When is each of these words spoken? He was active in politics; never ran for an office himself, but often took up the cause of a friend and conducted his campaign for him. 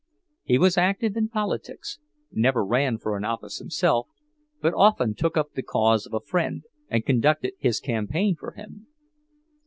He 0.41 0.57
was 0.57 0.79
active 0.79 1.15
in 1.15 1.29
politics; 1.29 1.99
never 2.31 2.65
ran 2.65 2.97
for 2.97 3.15
an 3.15 3.23
office 3.23 3.59
himself, 3.59 4.07
but 4.59 4.73
often 4.73 5.13
took 5.13 5.37
up 5.37 5.53
the 5.53 5.61
cause 5.61 6.07
of 6.07 6.13
a 6.15 6.19
friend 6.25 6.63
and 6.89 7.05
conducted 7.05 7.53
his 7.59 7.79
campaign 7.79 8.35
for 8.35 8.53
him. 8.53 8.87